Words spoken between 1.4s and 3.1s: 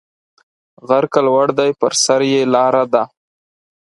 دی پر سر یې لار ده